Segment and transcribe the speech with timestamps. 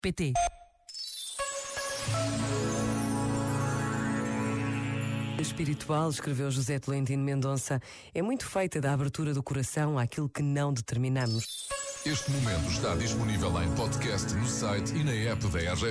[0.00, 0.32] pt
[5.38, 7.80] espiritual, escreveu José Tolentino Mendonça,
[8.14, 11.68] é muito feita da abertura do coração àquilo que não determinamos.
[12.04, 15.84] Este momento está disponível em podcast no site e na app da RGF.